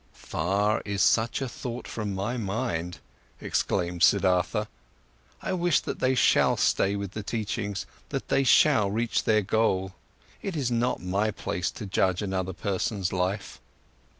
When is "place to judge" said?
11.29-12.23